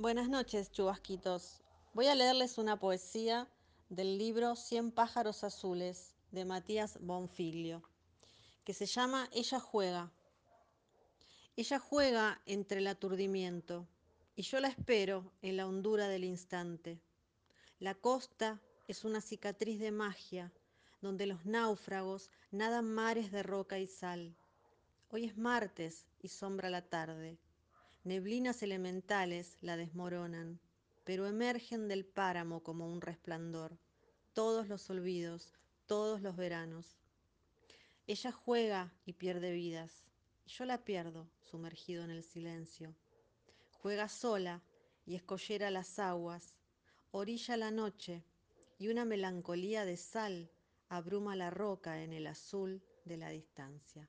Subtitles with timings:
[0.00, 1.60] Buenas noches, chubasquitos.
[1.92, 3.46] Voy a leerles una poesía
[3.90, 7.82] del libro Cien pájaros azules de Matías Bonfiglio,
[8.64, 10.10] que se llama Ella juega.
[11.54, 13.86] Ella juega entre el aturdimiento
[14.36, 16.98] y yo la espero en la hondura del instante.
[17.78, 18.58] La costa
[18.88, 20.50] es una cicatriz de magia
[21.02, 24.34] donde los náufragos nadan mares de roca y sal.
[25.10, 27.38] Hoy es martes y sombra la tarde.
[28.02, 30.58] Neblinas elementales la desmoronan,
[31.04, 33.78] pero emergen del páramo como un resplandor.
[34.32, 35.52] Todos los olvidos,
[35.84, 36.96] todos los veranos.
[38.06, 40.04] Ella juega y pierde vidas,
[40.46, 42.96] yo la pierdo sumergido en el silencio.
[43.70, 44.62] Juega sola
[45.04, 46.54] y escollera las aguas,
[47.10, 48.24] orilla la noche,
[48.78, 50.50] y una melancolía de sal
[50.88, 54.08] abruma la roca en el azul de la distancia.